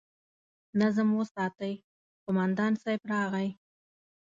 نظم 0.81 1.09
وساتئ! 1.19 1.73
قومندان 2.25 2.73
صيب 2.83 3.01
راغی! 3.11 3.49